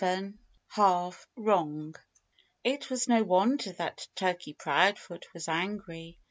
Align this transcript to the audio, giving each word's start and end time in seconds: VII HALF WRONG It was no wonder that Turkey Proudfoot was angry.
VII 0.03 0.33
HALF 0.69 1.27
WRONG 1.37 1.93
It 2.63 2.89
was 2.89 3.07
no 3.07 3.21
wonder 3.21 3.71
that 3.73 4.07
Turkey 4.15 4.53
Proudfoot 4.53 5.31
was 5.31 5.47
angry. 5.47 6.17